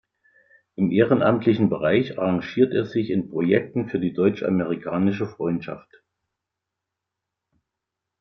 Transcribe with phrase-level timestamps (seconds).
[0.77, 6.01] Im ehrenamtlichen Bereich engagiert er sich in Projekten für die Deutsch-Amerikanische Freundschaft.